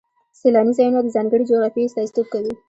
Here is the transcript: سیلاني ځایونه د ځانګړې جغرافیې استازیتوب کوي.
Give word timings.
سیلاني 0.39 0.73
ځایونه 0.77 0.99
د 1.03 1.07
ځانګړې 1.15 1.47
جغرافیې 1.49 1.85
استازیتوب 1.87 2.27
کوي. 2.33 2.51